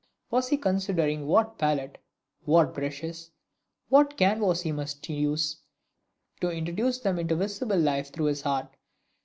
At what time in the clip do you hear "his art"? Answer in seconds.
8.25-8.73